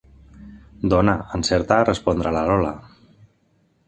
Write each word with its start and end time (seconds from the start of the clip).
Dona, 0.93 1.13
encerta 1.37 1.77
a 1.81 1.85
respondre 1.89 2.31
la 2.37 2.41
Lola. 2.53 2.73